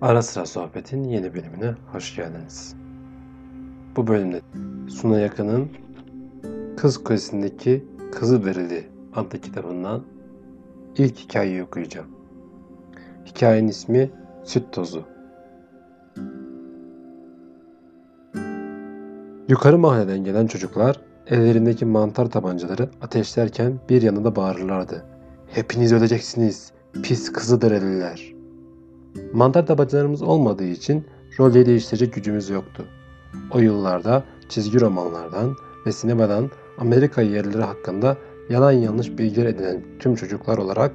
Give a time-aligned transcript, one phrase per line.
[0.00, 2.74] Ara Sıra Sohbet'in yeni bölümüne hoş geldiniz.
[3.96, 4.40] Bu bölümde
[4.88, 5.68] Suna Yakın'ın
[6.76, 10.02] Kız Kulesi'ndeki Kızı Berili adlı kitabından
[10.96, 12.06] ilk hikayeyi okuyacağım.
[13.26, 14.10] Hikayenin ismi
[14.44, 15.04] Süt Tozu.
[19.48, 25.04] Yukarı mahalleden gelen çocuklar ellerindeki mantar tabancaları ateşlerken bir yanında bağırırlardı.
[25.46, 28.39] Hepiniz öleceksiniz, pis kızı dereliler.
[29.32, 31.04] Mantar tabancalarımız olmadığı için
[31.38, 32.84] rol değiştirecek gücümüz yoktu.
[33.54, 35.56] O yıllarda çizgi romanlardan
[35.86, 38.16] ve sinemadan Amerika yerlileri hakkında
[38.50, 40.92] yalan yanlış bilgiler edinen tüm çocuklar olarak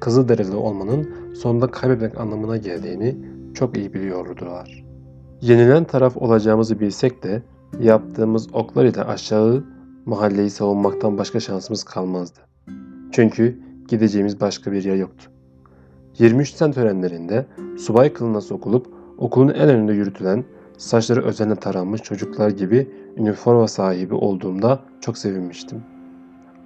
[0.00, 3.16] Kızılderili olmanın sonunda kaybetmek anlamına geldiğini
[3.54, 4.84] çok iyi biliyordular.
[5.40, 7.42] Yenilen taraf olacağımızı bilsek de
[7.80, 9.64] yaptığımız oklar ile aşağı
[10.06, 12.40] mahalleyi savunmaktan başka şansımız kalmazdı.
[13.12, 15.30] Çünkü gideceğimiz başka bir yer yoktu.
[16.18, 17.46] 23 sen törenlerinde
[17.78, 18.86] subay kılına sokulup
[19.18, 20.44] okulun en önünde yürütülen
[20.78, 25.82] saçları özenle taranmış çocuklar gibi üniforma sahibi olduğumda çok sevinmiştim.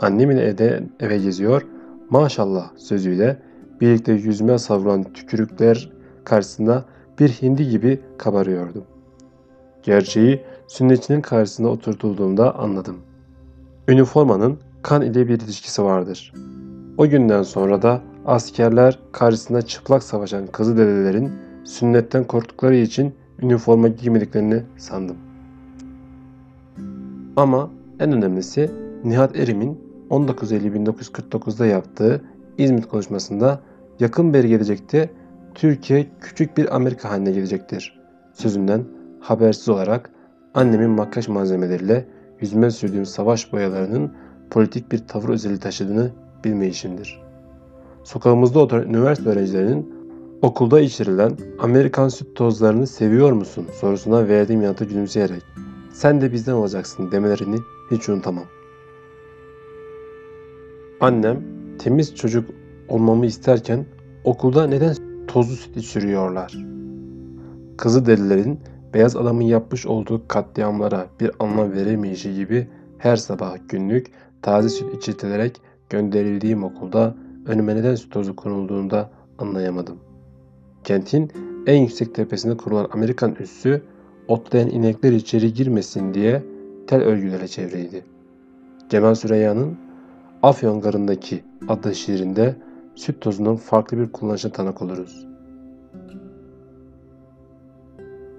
[0.00, 0.56] Annem ile
[1.00, 1.66] eve geziyor,
[2.10, 3.42] maşallah sözüyle
[3.80, 5.92] birlikte yüzüme savrulan tükürükler
[6.24, 6.84] karşısında
[7.18, 8.84] bir hindi gibi kabarıyordum.
[9.82, 12.96] Gerçeği sünnetçinin karşısına oturtulduğumda anladım.
[13.88, 16.32] Üniformanın kan ile bir ilişkisi vardır.
[16.98, 21.32] O günden sonra da askerler karşısında çıplak savaşan kızı dedelerin
[21.64, 25.16] sünnetten korktukları için üniforma giymediklerini sandım.
[27.36, 28.70] Ama en önemlisi
[29.04, 29.78] Nihat Erim'in
[30.10, 32.24] 19 Eylül 1949'da yaptığı
[32.58, 33.60] İzmit konuşmasında
[34.00, 35.10] yakın bir gelecekte
[35.54, 38.00] Türkiye küçük bir Amerika haline gelecektir.
[38.32, 38.84] Sözünden
[39.20, 40.10] habersiz olarak
[40.54, 42.06] annemin makyaj malzemeleriyle
[42.40, 44.12] yüzüme sürdüğüm savaş boyalarının
[44.50, 46.10] politik bir tavır özelliği taşıdığını
[46.44, 47.29] bilmeyişimdir.
[48.12, 49.94] Sokağımızda oturan üniversite öğrencilerinin
[50.42, 55.42] okulda içirilen Amerikan süt tozlarını seviyor musun sorusuna verdiğim yanıtı gülümseyerek
[55.92, 57.56] sen de bizden olacaksın demelerini
[57.90, 58.44] hiç unutamam.
[61.00, 61.42] Annem
[61.78, 62.50] temiz çocuk
[62.88, 63.86] olmamı isterken
[64.24, 64.96] okulda neden
[65.26, 66.56] tozlu süt içiriyorlar?
[67.76, 68.60] Kızı delilerin
[68.94, 72.68] beyaz adamın yapmış olduğu katliamlara bir anlam veremeyişi gibi
[72.98, 74.06] her sabah günlük
[74.42, 77.14] taze süt içirtilerek gönderildiğim okulda
[77.46, 79.96] önüme neden süt tozu konulduğunda anlayamadım.
[80.84, 81.32] Kentin
[81.66, 83.82] en yüksek tepesinde kurulan Amerikan üssü
[84.28, 86.42] otlayan inekler içeri girmesin diye
[86.86, 88.04] tel örgülerle çevreydi.
[88.88, 89.78] Cemal Süreyya'nın
[90.42, 92.56] Afyon Garı'ndaki adlı şiirinde
[92.94, 95.26] süt tozunun farklı bir kullanışına tanık oluruz.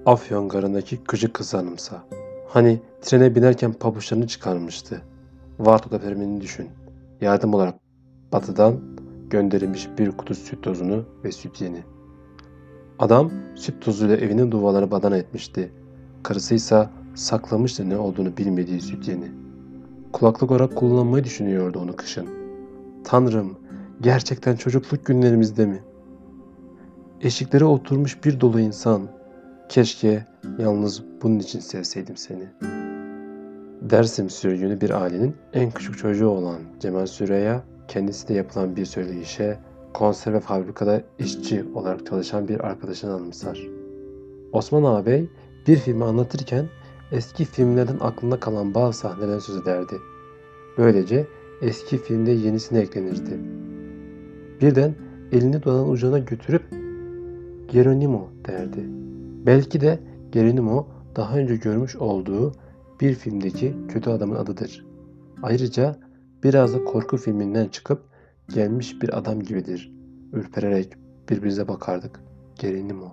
[0.06, 2.04] Afyon Garı'ndaki gıcık kızı hanımsa.
[2.48, 5.02] Hani trene binerken pabuçlarını çıkarmıştı.
[5.60, 6.70] Varto depremini düşün.
[7.22, 7.76] Yardım olarak
[8.32, 8.80] batıdan
[9.32, 11.84] gönderilmiş bir kutu süt tozunu ve süt yeni.
[13.00, 15.72] Adam süt tozuyla evinin duvarlarını badana etmişti.
[16.24, 19.32] Karısıysa saklamıştı ne olduğunu bilmediği süt yeni.
[20.14, 22.28] Kulaklık olarak kullanmayı düşünüyordu onu kışın.
[23.04, 23.58] Tanrım,
[24.02, 25.84] gerçekten çocukluk günlerimizde mi?
[27.22, 29.02] Eşiklere oturmuş bir dolu insan.
[29.70, 30.26] Keşke
[30.58, 32.44] yalnız bunun için sevseydim seni.
[33.82, 39.60] Dersim sürgünü bir ailenin en küçük çocuğu olan Cemal Süreya kendisi de yapılan bir söyleyişe
[39.94, 43.68] konserve fabrikada işçi olarak çalışan bir arkadaşını anımsar.
[44.52, 45.30] Osman ağabey
[45.68, 46.66] bir filmi anlatırken
[47.12, 49.96] eski filmlerden aklında kalan bazı sahneden söz ederdi.
[50.78, 51.28] Böylece
[51.62, 53.40] eski filmde yenisine eklenirdi.
[54.62, 54.96] Birden
[55.32, 56.64] elini dolan ucuna götürüp
[57.72, 58.86] Geronimo derdi.
[59.46, 60.00] Belki de
[60.32, 62.54] Geronimo daha önce görmüş olduğu
[63.02, 64.86] bir filmdeki kötü adamın adıdır.
[65.44, 65.96] Ayrıca
[66.44, 68.02] biraz da korku filminden çıkıp
[68.50, 69.94] gelmiş bir adam gibidir.
[70.34, 70.94] Ürpererek
[71.30, 72.20] birbirimize bakardık.
[72.60, 73.12] Geronimo.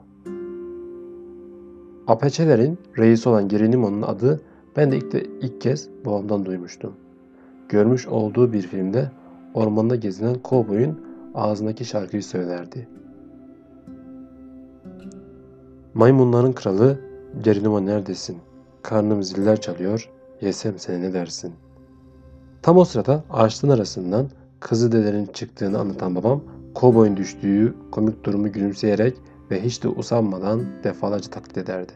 [2.07, 4.41] Apaçelerin reisi olan Geronimo'nun adı
[4.77, 6.93] ben de ilk, de ilk kez babamdan duymuştum.
[7.69, 9.11] Görmüş olduğu bir filmde
[9.55, 11.01] ormanda gezinen kovboyun
[11.35, 12.89] ağzındaki şarkıyı söylerdi.
[15.95, 17.01] Maymunların kralı
[17.43, 18.37] Geronimo neredesin?
[18.83, 20.11] Karnım ziller çalıyor,
[20.41, 21.53] yesem seni ne dersin?
[22.63, 24.29] Tam o sırada ağaçların arasından
[24.61, 26.41] kızı delerin çıktığını anlatan babam
[26.75, 29.17] kovboyun düştüğü komik durumu gülümseyerek
[29.51, 31.93] ve hiç de usanmadan defalarca taklit ederdi.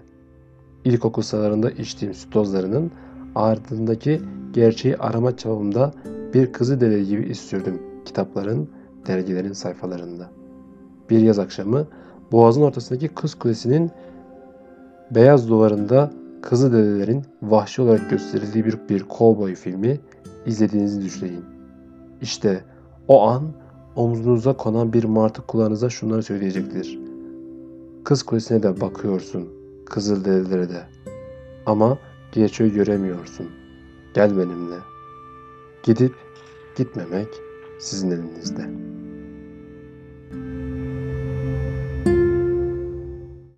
[0.85, 2.91] İlkokul sıralarında içtiğim süt tozlarının
[3.35, 4.21] ardındaki
[4.53, 5.93] gerçeği arama çabamda
[6.35, 8.69] bir kızı deli gibi istiyordum kitapların,
[9.07, 10.31] dergilerin sayfalarında.
[11.11, 11.87] Bir yaz akşamı
[12.33, 13.91] boğazın ortasındaki kız kulesinin
[15.11, 16.11] beyaz duvarında
[16.43, 20.01] kızı dedelerin vahşi olarak gösterildiği bir, bir kovboy filmi
[20.47, 21.45] izlediğinizi düşünün.
[22.21, 22.65] İşte
[23.09, 23.53] o an
[23.97, 26.99] omzunuza konan bir martı kulağınıza şunları söyleyecektir.
[28.05, 29.49] Kız Kulesi'ne de bakıyorsun.
[29.87, 30.83] Kızılderililere de.
[31.67, 31.99] Ama
[32.33, 33.47] gerçeği göremiyorsun.
[34.15, 34.77] Gel benimle.
[35.83, 36.15] Gidip
[36.77, 37.29] gitmemek
[37.79, 39.02] sizin elinizde.''